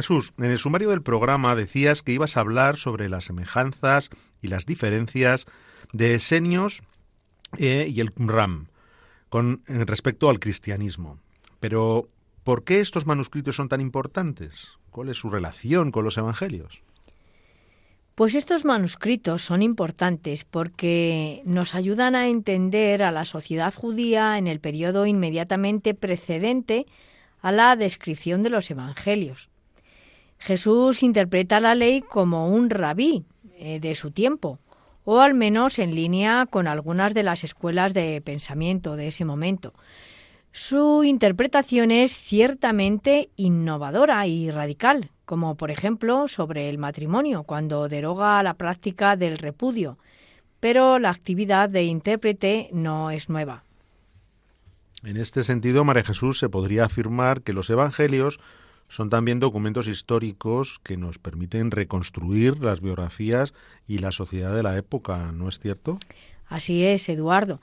[0.00, 4.08] Jesús, en el sumario del programa decías que ibas a hablar sobre las semejanzas
[4.40, 5.44] y las diferencias
[5.92, 6.82] de Esenios
[7.58, 8.70] eh, y el Qumran
[9.28, 11.18] con respecto al cristianismo.
[11.60, 12.08] Pero,
[12.44, 14.78] ¿por qué estos manuscritos son tan importantes?
[14.90, 16.80] ¿Cuál es su relación con los evangelios?
[18.14, 24.46] Pues estos manuscritos son importantes porque nos ayudan a entender a la sociedad judía en
[24.46, 26.86] el periodo inmediatamente precedente
[27.42, 29.49] a la descripción de los evangelios.
[30.40, 33.24] Jesús interpreta la ley como un rabí
[33.58, 34.58] eh, de su tiempo,
[35.04, 39.74] o al menos en línea con algunas de las escuelas de pensamiento de ese momento.
[40.50, 48.42] Su interpretación es ciertamente innovadora y radical, como por ejemplo sobre el matrimonio, cuando deroga
[48.42, 49.98] la práctica del repudio,
[50.58, 53.62] pero la actividad de intérprete no es nueva.
[55.04, 58.40] En este sentido, María Jesús se podría afirmar que los evangelios
[58.90, 63.54] son también documentos históricos que nos permiten reconstruir las biografías
[63.86, 65.98] y la sociedad de la época, ¿no es cierto?
[66.48, 67.60] Así es, Eduardo.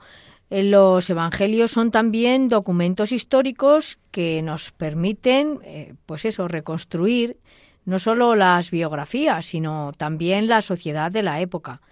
[0.48, 7.36] Eh, los evangelios son también documentos históricos que nos permiten, eh, pues eso, reconstruir
[7.84, 11.82] no solo las biografías, sino también la sociedad de la época.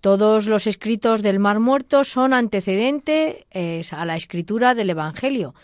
[0.00, 5.54] Todos los escritos del Mar Muerto son antecedentes a la escritura del Evangelio,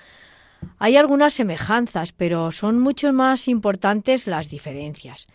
[0.79, 5.27] hay algunas semejanzas, pero son mucho más importantes las diferencias.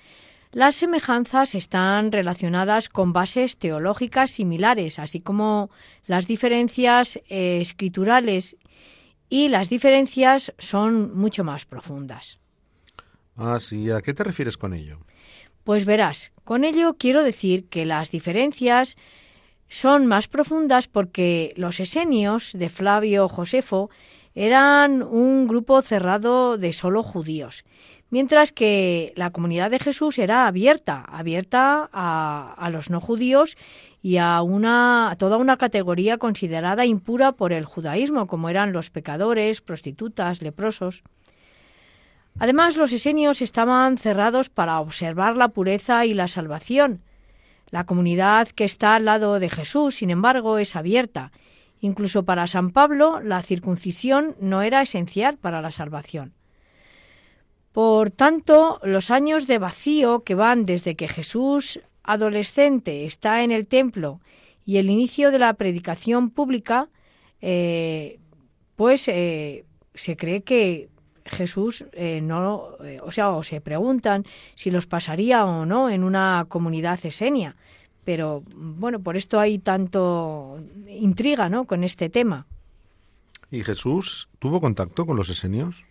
[0.52, 5.72] Las semejanzas están relacionadas con bases teológicas similares, así como
[6.06, 8.58] las diferencias eh, escriturales
[9.30, 12.40] y las diferencias son mucho más profundas.
[13.36, 13.90] Ah, sí.
[13.90, 15.00] ¿A qué te refieres con ello?
[15.64, 18.96] Pues verás, con ello quiero decir que las diferencias
[19.70, 23.90] son más profundas porque los esenios de Flavio Josefo
[24.36, 27.64] eran un grupo cerrado de solo judíos,
[28.10, 33.58] mientras que la comunidad de Jesús era abierta, abierta a, los no judíos
[34.02, 39.62] y a, una, toda una categoría considerada impura por el judaísmo, como eran los pecadores,
[39.62, 41.04] prostitutas, leprosos.
[42.40, 47.04] Además, los esenios estaban cerrados para observar la pureza y la salvación.
[47.70, 51.32] La comunidad que está al lado de Jesús, sin embargo, es abierta
[51.84, 56.32] Incluso para San Pablo la circuncisión no era esencial para la salvación.
[57.74, 63.68] Por tanto, los años de vacío que van desde que Jesús, adolescente, está en el
[63.68, 64.22] templo
[64.64, 66.88] y el inicio de la predicación pública,
[67.42, 68.18] eh,
[68.78, 70.88] pues eh, se cree que
[71.26, 74.24] Jesús eh, no, o sea, o se preguntan
[74.56, 77.58] si los pasaría o no en una comunidad esenia.
[78.04, 81.66] Pero bueno, por esto hay tanto intriga ¿no?
[81.66, 82.46] con este tema.
[83.50, 85.86] ¿Y Jesús tuvo contacto con los esenios?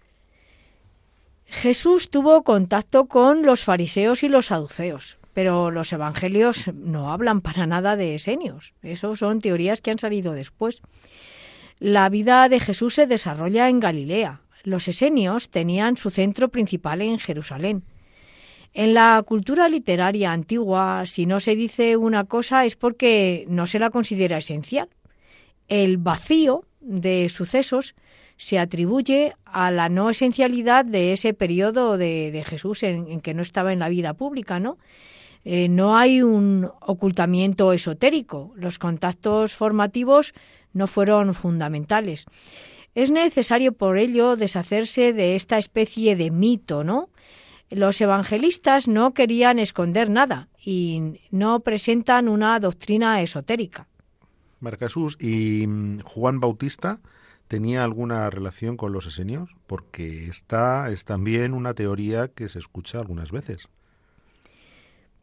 [1.47, 7.67] Jesús tuvo contacto con los fariseos y los saduceos, pero los evangelios no hablan para
[7.67, 8.73] nada de esenios.
[8.83, 10.83] Eso son teorías que han salido después.
[11.79, 14.41] La vida de Jesús se desarrolla en Galilea.
[14.65, 17.85] Los esenios tenían su centro principal en Jerusalén.
[18.75, 23.79] En la cultura literaria antigua, si no se dice una cosa es porque no se
[23.79, 24.89] la considera esencial.
[25.69, 27.95] El vacío de sucesos
[28.37, 33.73] se atribuye a la no esencialidad de ese periodo de, Jesús en, que no estaba
[33.73, 34.79] en la vida pública, ¿no?
[35.45, 38.53] Eh, no hay un ocultamiento esotérico.
[38.57, 40.35] Los contactos formativos
[40.73, 42.27] no fueron fundamentales.
[42.95, 47.09] Es necesario por ello deshacerse de esta especie de mito, ¿no?
[47.75, 53.89] Los evangelistas no querían esconder nada y no presentan una doctrina esotérica.
[54.79, 57.01] Jesús, ¿y mm, Juan Bautista
[57.49, 59.51] tenía alguna relación con los esenios?
[59.67, 63.69] Porque esta es también una teoría que se escucha algunas veces.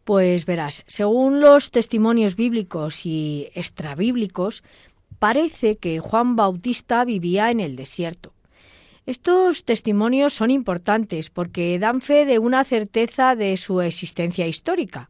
[0.03, 4.63] Pues verás, según los testimonios bíblicos y extrabíblicos,
[5.19, 8.33] parece que Juan Bautista vivía en el desierto.
[9.09, 15.09] Estos testimonios son importantes porque dan fe de una certeza de su existencia histórica.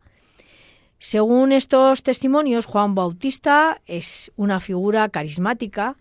[1.00, 5.98] Según estos testimonios, Juan Bautista es una figura carismática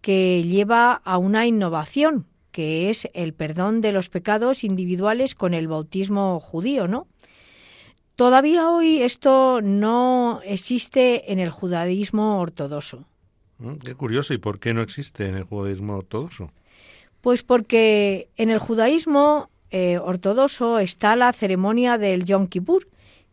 [0.00, 5.68] que lleva a una innovación, que es el perdón de los pecados individuales con el
[5.68, 7.08] bautismo judío, ¿no?
[8.16, 13.04] Todavía hoy esto no existe en el judaísmo ortodoxo.
[13.58, 16.50] Mm, Qué curioso, ¿y por qué no existe en el judaísmo ortodoxo?
[17.24, 22.86] Pues porque en el judaísmo eh, ortodoxo está la ceremonia del Yom Kippur,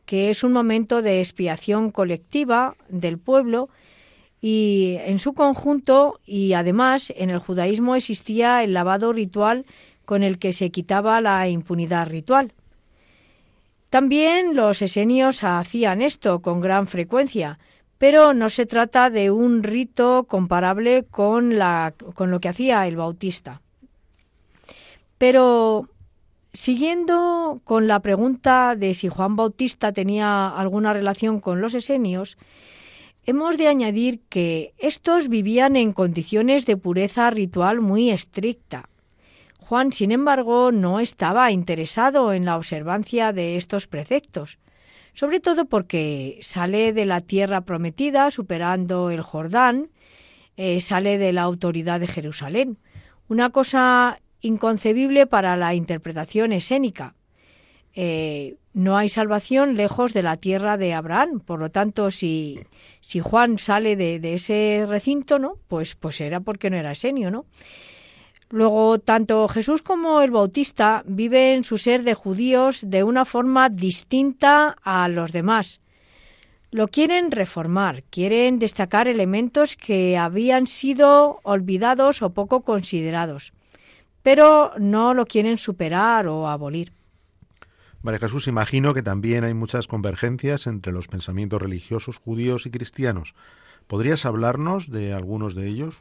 [0.05, 3.67] que es un momento de expiación colectiva del pueblo
[4.39, 9.65] y en su conjunto y además en el judaísmo existía el lavado ritual
[10.05, 12.53] con el que se quitaba la impunidad ritual.
[13.89, 17.59] También los esenios hacían esto con gran frecuencia,
[17.97, 23.59] pero no se trata de un rito comparable con, lo que hacía el bautista.
[25.21, 25.87] Pero
[26.51, 32.39] siguiendo con la pregunta de si Juan Bautista tenía alguna relación con los esenios,
[33.27, 38.89] hemos de añadir que estos vivían en condiciones de pureza ritual muy estricta.
[39.59, 44.57] Juan, sin embargo, no estaba interesado en la observancia de estos preceptos,
[45.13, 49.91] sobre todo porque sale de la tierra prometida superando el Jordán,
[50.57, 52.79] eh, sale de la autoridad de Jerusalén.
[53.27, 57.15] Una cosa inconcebible para la interpretación escénica.
[57.93, 61.41] Eh, no hay salvación lejos de la tierra de Abraham.
[61.41, 62.59] Por lo tanto, si,
[63.01, 65.57] si Juan sale de, ese recinto, ¿no?
[65.67, 67.45] Pues, pues era porque no era esenio, ¿no?
[68.49, 74.75] Luego, tanto Jesús como el Bautista viven su ser de judíos de una forma distinta
[74.83, 75.79] a los demás.
[76.69, 83.53] Lo quieren reformar, quieren destacar elementos que habían sido olvidados o poco considerados
[84.23, 86.93] pero no lo quieren superar o abolir.
[88.01, 93.35] María Jesús, imagino que también hay muchas convergencias entre los pensamientos religiosos judíos y cristianos.
[93.87, 95.99] ¿Podrías hablarnos de algunos de ellos?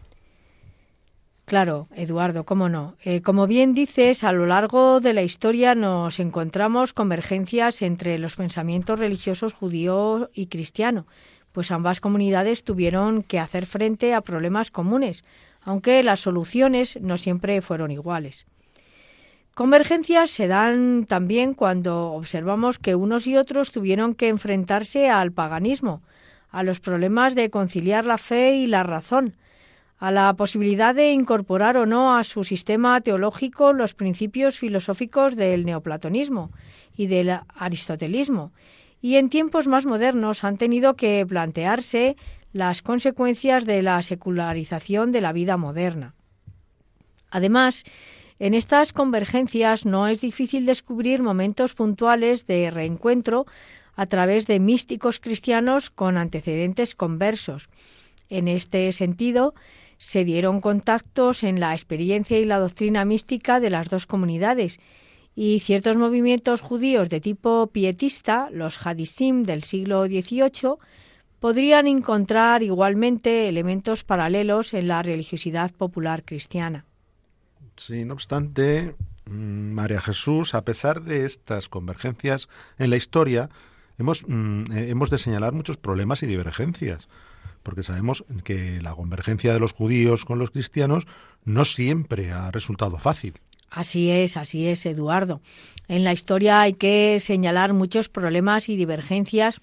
[1.44, 2.94] Claro, Eduardo, cómo no.
[3.02, 8.36] Eh, como bien dices, a lo largo de la historia nos encontramos convergencias entre los
[8.36, 11.06] pensamientos religiosos judío y cristiano,
[11.52, 15.24] pues ambas comunidades tuvieron que hacer frente a problemas comunes,
[15.62, 18.46] aunque las soluciones no siempre fueron iguales.
[19.54, 26.02] Convergencias se dan también cuando observamos que unos y otros tuvieron que enfrentarse al paganismo,
[26.50, 29.36] a los problemas de conciliar la fe y la razón,
[29.98, 35.66] a la posibilidad de incorporar o no a su sistema teológico los principios filosóficos del
[35.66, 36.50] neoplatonismo
[36.96, 38.52] y del aristotelismo,
[39.00, 42.16] y en tiempos más modernos han tenido que plantearse
[42.52, 46.14] las consecuencias de la secularización de la vida moderna.
[47.30, 47.84] Además,
[48.38, 53.46] en estas convergencias no es difícil descubrir momentos puntuales de reencuentro
[53.94, 57.68] a través de místicos cristianos con antecedentes conversos.
[58.30, 59.54] En este sentido,
[59.98, 64.80] se dieron contactos en la experiencia y la doctrina mística de las dos comunidades
[65.34, 70.76] y ciertos movimientos judíos de tipo pietista, los hadisim del siglo XVIII,
[71.40, 76.84] podrían encontrar igualmente elementos paralelos en la religiosidad popular cristiana.
[77.76, 83.48] Sí, no obstante, mm, María Jesús, a pesar de estas convergencias en la historia,
[83.98, 87.08] hemos, mm, eh, hemos de señalar muchos problemas y divergencias,
[87.62, 91.06] porque sabemos que la convergencia de los judíos con los cristianos
[91.44, 93.40] no siempre ha resultado fácil.
[93.70, 95.40] Así es, así es, Eduardo.
[95.88, 99.60] En la historia hay que señalar muchos problemas y divergencias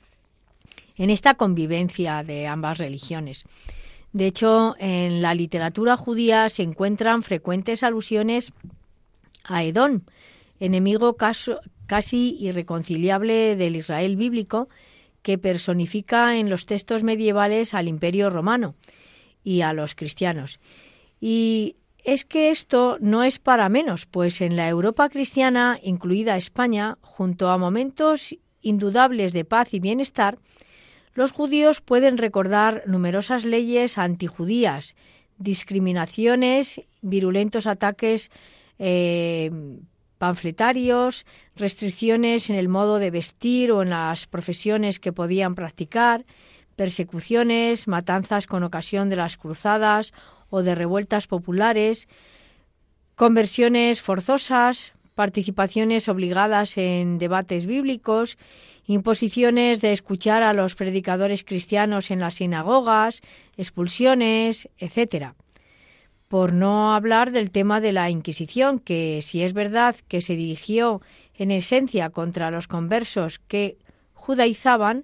[0.95, 3.43] en esta convivencia de ambas religiones.
[4.13, 8.53] De hecho, en la literatura judía se encuentran frecuentes alusiones
[9.43, 10.05] a Edón,
[10.59, 14.69] enemigo casi irreconciliable del Israel bíblico,
[15.21, 18.75] que personifica en los textos medievales al imperio romano
[19.43, 20.59] y a los cristianos.
[21.19, 21.75] Y
[22.07, 27.49] es que esto no es para menos, pues en la Europa cristiana, incluida España, junto
[27.49, 30.39] a momentos indudables de paz y bienestar,
[31.13, 34.95] los judíos pueden recordar numerosas leyes antijudías,
[35.37, 38.31] discriminaciones, virulentos ataques
[38.79, 39.51] eh,
[40.17, 41.25] panfletarios,
[41.57, 46.25] restricciones en el modo de vestir o en las profesiones que podían practicar,
[46.77, 50.13] persecuciones, matanzas con ocasión de las cruzadas
[50.49, 52.07] o de revueltas populares,
[53.15, 58.37] conversiones forzosas, participaciones obligadas en debates bíblicos
[58.87, 63.21] imposiciones de escuchar a los predicadores cristianos en las sinagogas,
[63.57, 65.33] expulsiones, etc.
[66.29, 71.01] Por no hablar del tema de la Inquisición, que si es verdad que se dirigió
[71.35, 73.77] en esencia contra los conversos que
[74.13, 75.03] judaizaban,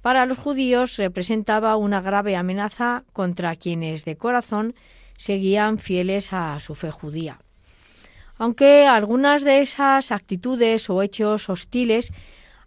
[0.00, 4.74] para los judíos representaba una grave amenaza contra quienes de corazón
[5.16, 7.40] seguían fieles a su fe judía.
[8.36, 12.12] Aunque algunas de esas actitudes o hechos hostiles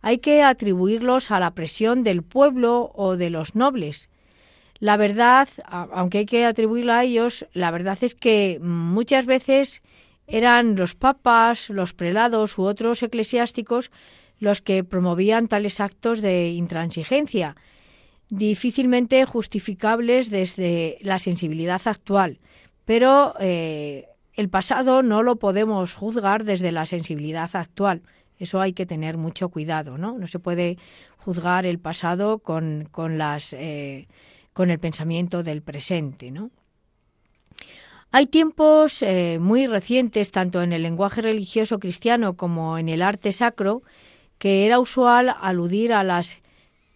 [0.02, 4.10] hay que atribuirlos a la presión del pueblo o de los nobles.
[4.80, 9.84] La verdad, aunque hay que atribuirla a ellos, la verdad es que muchas veces
[10.28, 13.92] eran los papas, los prelados u otros eclesiásticos
[14.42, 17.56] los que promovían tales actos de intransigencia,
[18.30, 22.40] difícilmente justificables desde la sensibilidad actual.
[22.84, 28.02] Pero eh, el pasado no lo podemos juzgar desde la sensibilidad actual.
[28.38, 30.18] Eso hay que tener mucho cuidado, ¿no?
[30.18, 30.78] No se puede
[31.18, 34.08] juzgar el pasado con, con las eh,
[34.54, 36.32] con el pensamiento del presente.
[36.32, 36.52] ¿no?
[38.12, 43.32] Hay tiempos eh, muy recientes, tanto en el lenguaje religioso cristiano como en el arte
[43.32, 43.84] sacro,
[44.42, 46.40] que era usual aludir a las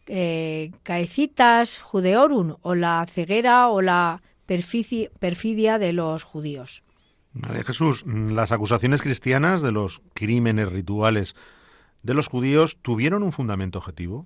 [0.08, 6.82] eh, caecitas judeorum o la ceguera o la perfidia de los judíos.
[7.34, 11.36] María Jesús, las acusaciones cristianas de los crímenes rituales
[12.02, 14.26] de los judíos tuvieron un fundamento objetivo.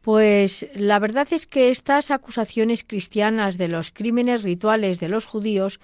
[0.00, 5.78] Pues la verdad es que estas acusaciones cristianas de los crímenes rituales de los judíos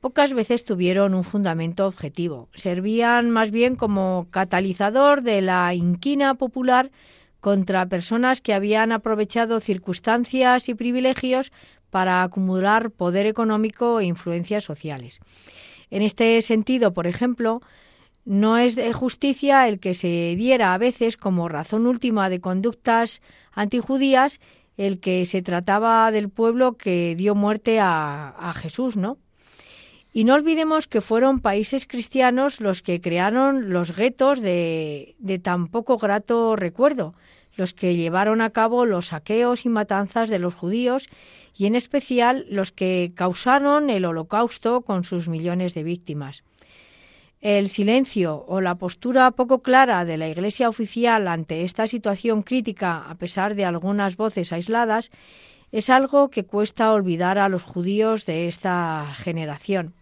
[0.00, 2.48] pocas veces tuvieron un fundamento objetivo.
[2.54, 6.90] Servían más bien como catalizador de la inquina popular
[7.40, 11.52] contra personas que habían aprovechado circunstancias y privilegios
[11.90, 15.20] para acumular poder económico e influencias sociales.
[15.90, 17.62] En este sentido, por ejemplo,
[18.24, 23.22] no es de justicia el que se diera a veces como razón última de conductas
[23.52, 24.40] antijudías
[24.76, 29.18] el que se trataba del pueblo que dio muerte a, Jesús, ¿no?
[30.12, 35.68] Y no olvidemos que fueron países cristianos los que crearon los guetos de, de tan
[35.68, 37.14] poco grato recuerdo,
[37.56, 41.08] los que llevaron a cabo los saqueos y matanzas de los judíos
[41.54, 46.44] y en especial los que causaron el holocausto con sus millones de víctimas.
[47.40, 53.08] El silencio o la postura poco clara de la Iglesia oficial ante esta situación crítica,
[53.08, 55.10] a pesar de algunas voces aisladas,
[55.70, 59.94] es algo que cuesta olvidar a los judíos de esta generación.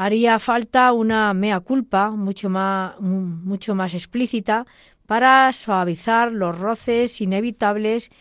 [0.00, 4.64] Haría falta una mea culpa mucho más, mucho más explícita
[5.08, 8.12] para suavizar los roces inevitables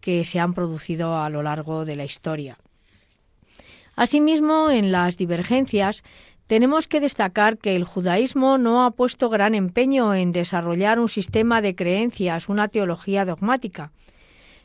[0.00, 2.56] que se han producido a lo largo de la historia.
[3.96, 6.04] Asimismo, en las divergencias
[6.46, 11.60] tenemos que destacar que el judaísmo no ha puesto gran empeño en desarrollar un sistema
[11.60, 13.92] de creencias, una teología dogmática.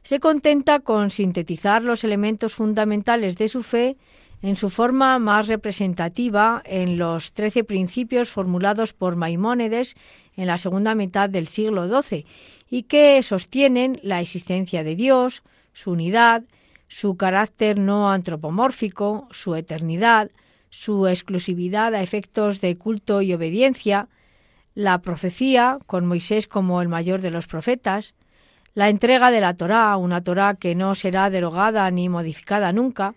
[0.03, 3.97] Se contenta con sintetizar los elementos fundamentales de su fe
[4.41, 9.95] en su forma más representativa en los trece principios formulados por Maimónides
[10.35, 12.25] en la segunda mitad del siglo XII
[12.69, 16.43] y que sostienen la existencia de Dios, su unidad,
[16.87, 20.31] su carácter no antropomórfico, su eternidad,
[20.69, 24.07] su exclusividad a efectos de culto y obediencia,
[24.73, 28.13] la profecía, con Moisés como el mayor de los profetas,
[28.73, 33.13] la entrega de la Torá, una Torá que no será derogada ni modificada nunca,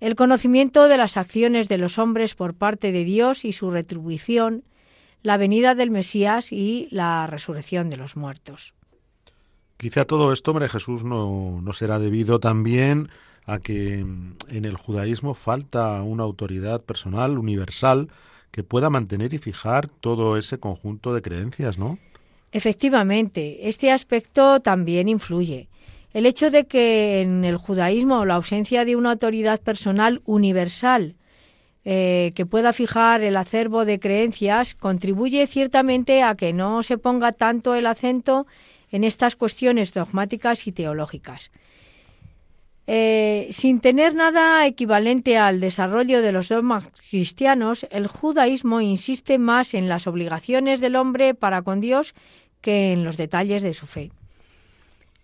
[0.00, 4.64] el conocimiento de las acciones de los hombres por parte de Dios y su retribución,
[5.22, 8.74] la venida del Mesías y la resurrección de los muertos.
[9.76, 13.10] Quizá todo esto, hombre, Jesús, no, no será debido también
[13.46, 18.08] a que en el judaísmo falta una autoridad personal, universal,
[18.50, 21.98] que pueda mantener y fijar todo ese conjunto de creencias, ¿no?
[22.50, 25.68] Efectivamente, este aspecto también influye.
[26.12, 31.16] El hecho de que en el judaísmo la ausencia de una autoridad personal universal
[31.84, 37.32] eh, que pueda fijar el acervo de creencias contribuye ciertamente a que no se ponga
[37.32, 38.46] tanto el acento
[38.90, 41.50] en estas cuestiones dogmáticas y teológicas.
[42.86, 49.74] Eh, sin tener nada equivalente al desarrollo de los dogmas cristianos, el judaísmo insiste más
[49.74, 52.14] en las obligaciones del hombre para con Dios
[52.62, 54.10] que en los detalles de su fe.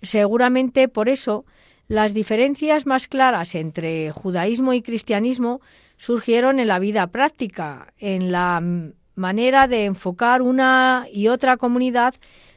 [0.05, 1.45] Seguramente por eso
[1.89, 5.61] las diferencias más claras entre judaísmo y cristianismo
[5.97, 8.63] surgieron en la vida práctica, en la
[9.15, 12.15] manera de enfocar una y otra comunidad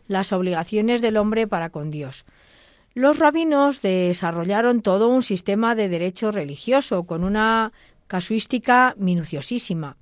[0.07, 2.25] las obligaciones del hombre para con Dios.
[2.93, 7.73] Los rabinos desarrollaron todo un sistema de derecho religioso con una
[8.07, 9.97] casuística minuciosísima.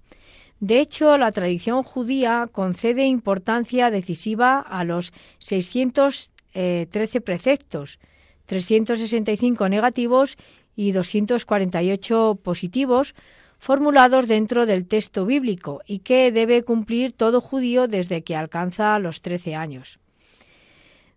[0.59, 6.87] De hecho, la tradición judía concede importancia decisiva a los 613 eh,
[7.23, 7.99] preceptos,
[8.47, 10.37] 365 negativos
[10.75, 13.15] y 248 positivos
[13.59, 19.21] formulados dentro del texto bíblico y que debe cumplir todo judío desde que alcanza los
[19.21, 19.99] 13 años.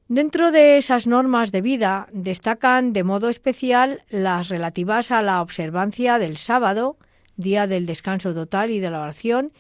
[0.08, 6.18] Dentro de esas normas de vida destacan de modo especial las relativas a la observancia
[6.18, 6.96] del sábado,
[7.36, 9.52] día del descanso total y de la oración,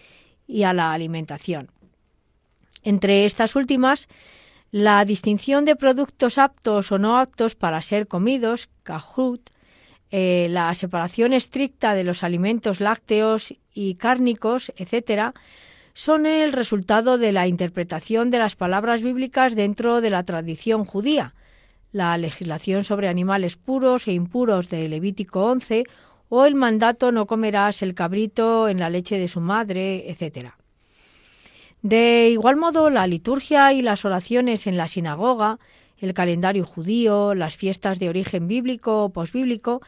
[0.46, 1.70] y a la alimentación.
[2.82, 4.08] Entre estas últimas,
[4.70, 9.40] la distinción de productos aptos o no aptos para ser comidos, cajut,
[10.10, 15.34] eh, la separación estricta de los alimentos lácteos y cárnicos, etc.,
[15.94, 21.34] son el resultado de la interpretación de las palabras bíblicas dentro de la tradición judía,
[21.90, 25.84] la legislación sobre animales puros e impuros de Levítico 11
[26.28, 30.50] o el mandato no comerás el cabrito en la leche de su madre, etc.
[31.82, 35.58] De igual modo, la liturgia y las oraciones en la sinagoga,
[35.98, 39.80] el calendario judío, las fiestas de origen bíblico o posbíblico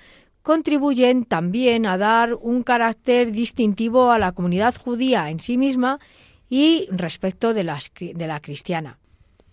[0.43, 6.01] contribuyen también a dar un carácter distintivo a la comunidad judía en sí misma
[6.49, 7.65] y respecto de,
[8.01, 8.99] de la cristiana.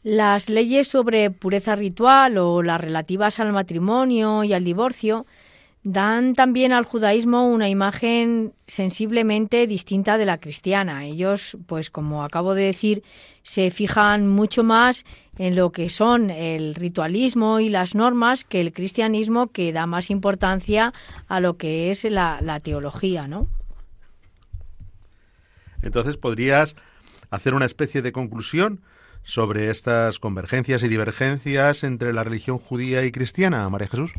[0.03, 5.25] Las leyes sobre pureza ritual o las relativas al matrimonio y al divorcio
[5.89, 11.05] dan también al judaísmo una imagen sensiblemente distinta de la cristiana.
[11.05, 13.03] Ellos, pues como acabo de decir,
[13.43, 15.05] se fijan mucho más
[15.37, 20.09] en lo que son el ritualismo y las normas que el cristianismo que da más
[20.09, 20.93] importancia
[21.29, 23.47] a lo que es la, teología, ¿no?
[25.81, 26.75] Entonces, ¿podrías
[27.29, 28.81] hacer una especie de conclusión
[29.23, 34.11] sobre estas convergencias y divergencias entre la religión judía y cristiana, María Jesús?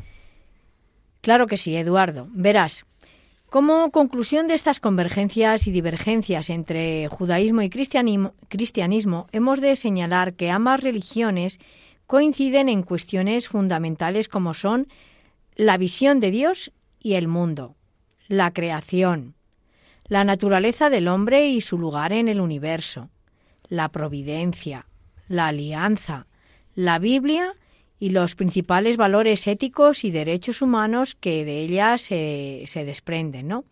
[1.29, 2.26] Claro que sí, Eduardo.
[2.31, 2.87] Verás,
[3.51, 10.51] como conclusión de estas convergencias y divergencias entre judaísmo y cristianismo, hemos de señalar que
[10.51, 11.61] ambas religiones
[12.07, 14.89] coinciden en cuestiones fundamentales como son
[15.55, 17.76] la visión de Dios y el mundo,
[18.29, 19.35] la creación,
[20.07, 23.11] la naturaleza del hombre y su lugar en el universo,
[23.68, 24.87] la providencia,
[25.29, 26.26] la alianza,
[26.74, 27.53] la Biblia
[28.01, 33.49] y los principales valores éticos y derechos humanos que de ella se, se desprenden.
[33.49, 33.65] ¿no?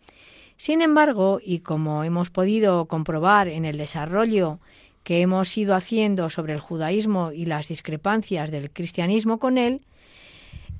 [0.57, 4.59] Sin embargo, y como hemos podido comprobar en el desarrollo
[5.03, 9.81] que hemos ido haciendo sobre el judaísmo y las discrepancias del cristianismo con él,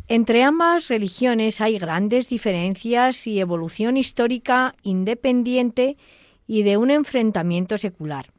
[0.10, 5.98] entre ambas religiones hay grandes diferencias y evolución histórica independiente
[6.48, 8.32] y de un enfrentamiento secular.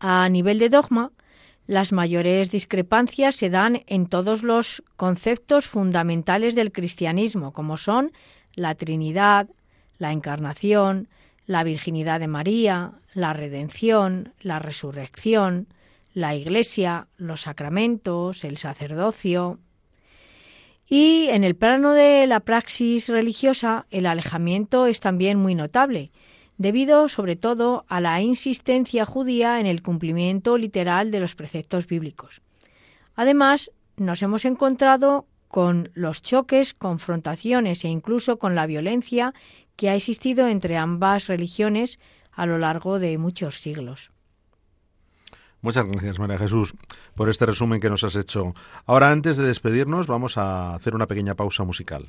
[0.00, 1.12] A nivel de dogma,
[1.66, 8.12] las mayores discrepancias se dan en todos los conceptos fundamentales del cristianismo, como son
[8.54, 9.48] la Trinidad,
[9.98, 11.08] la Encarnación,
[11.46, 15.68] la Virginidad de María, la Redención, la Resurrección,
[16.14, 19.58] la Iglesia, los sacramentos, el sacerdocio.
[20.88, 26.12] Y en el plano de la praxis religiosa, el alejamiento es también muy notable,
[26.58, 32.40] debido sobre todo a la insistencia judía en el cumplimiento literal de los preceptos bíblicos.
[33.14, 39.32] Además, nos hemos encontrado con los choques, confrontaciones e incluso con la violencia
[39.76, 41.98] que ha existido entre ambas religiones
[42.32, 44.10] a lo largo de muchos siglos.
[45.62, 46.74] Muchas gracias, María Jesús,
[47.14, 48.54] por este resumen que nos has hecho.
[48.84, 52.08] Ahora, antes de despedirnos, vamos a hacer una pequeña pausa musical.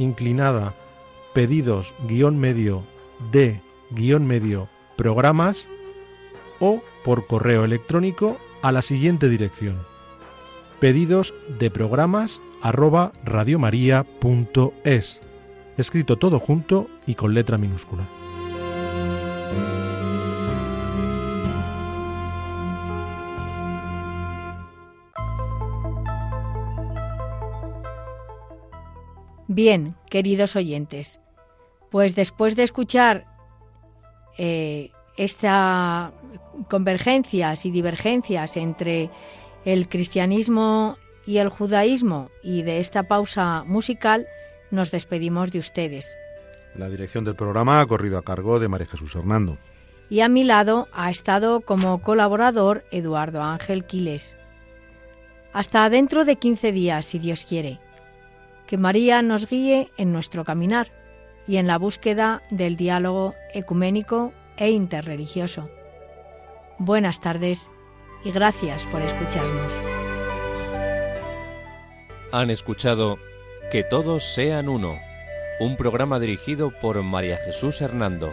[0.00, 0.74] inclinada
[1.34, 2.82] pedidos guion medio
[3.30, 5.68] de guion medio programas
[6.58, 9.90] o por correo electrónico a la siguiente dirección
[10.80, 13.12] pedidos de programas arroba
[15.76, 18.19] escrito todo junto y con letra minúscula.
[29.62, 31.20] Bien, queridos oyentes,
[31.90, 33.26] pues después de escuchar
[34.38, 36.12] eh, estas
[36.70, 39.10] convergencias y divergencias entre
[39.66, 40.96] el cristianismo
[41.26, 44.26] y el judaísmo y de esta pausa musical,
[44.70, 46.16] nos despedimos de ustedes.
[46.74, 49.58] La dirección del programa ha corrido a cargo de María Jesús Hernando.
[50.08, 54.38] Y a mi lado ha estado como colaborador Eduardo Ángel Quiles.
[55.52, 57.78] Hasta dentro de 15 días, si Dios quiere
[58.70, 60.92] que María nos guíe en nuestro caminar
[61.48, 65.68] y en la búsqueda del diálogo ecuménico e interreligioso.
[66.78, 67.68] Buenas tardes
[68.24, 69.72] y gracias por escucharnos.
[72.30, 73.18] Han escuchado
[73.72, 75.00] Que todos sean uno,
[75.58, 78.32] un programa dirigido por María Jesús Hernando.